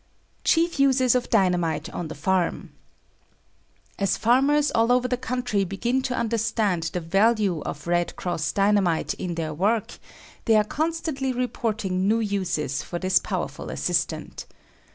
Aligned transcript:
Chief 0.43 0.79
Uses 0.79 1.13
of 1.13 1.29
Dynamite 1.29 1.87
on 1.91 2.07
the 2.07 2.15
Farm. 2.15 2.71
As 3.99 4.17
farmers 4.17 4.71
all 4.71 4.91
over 4.91 5.07
the 5.07 5.15
country 5.15 5.63
begin 5.63 6.01
to 6.01 6.15
understand 6.17 6.81
the 6.91 6.99
value 6.99 7.61
of 7.67 7.85
"Red 7.85 8.15
Cross" 8.15 8.53
Dynamite 8.53 9.13
in 9.13 9.35
their 9.35 9.53
work, 9.53 9.99
they 10.45 10.55
are 10.55 10.63
constantly 10.63 11.31
reporting 11.31 12.07
new 12.07 12.19
uses 12.19 12.81
for 12.81 12.97
this 12.97 13.19
powerful 13.19 13.69
assistant. 13.69 14.47